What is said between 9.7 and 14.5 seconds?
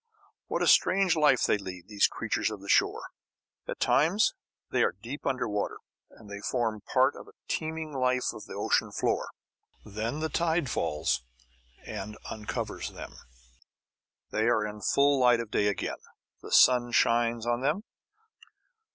Then the tide falls and uncovers them. They